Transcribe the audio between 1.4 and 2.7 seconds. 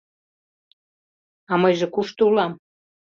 А мыйже кушто улам?